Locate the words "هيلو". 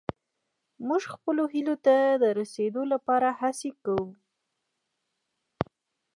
1.53-1.75